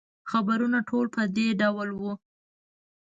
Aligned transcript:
خبرونه 0.29 0.79
ټول 0.89 1.05
په 1.15 1.21
دې 1.35 1.47
ډول 1.61 1.89
وو. 1.99 2.13